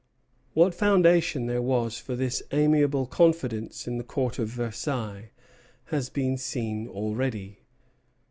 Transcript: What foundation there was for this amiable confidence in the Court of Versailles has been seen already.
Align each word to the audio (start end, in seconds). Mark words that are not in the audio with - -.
What 0.55 0.73
foundation 0.73 1.45
there 1.45 1.61
was 1.61 1.99
for 1.99 2.15
this 2.15 2.41
amiable 2.49 3.05
confidence 3.05 3.87
in 3.87 3.99
the 3.99 4.03
Court 4.03 4.39
of 4.39 4.47
Versailles 4.47 5.29
has 5.89 6.09
been 6.09 6.39
seen 6.39 6.87
already. 6.87 7.59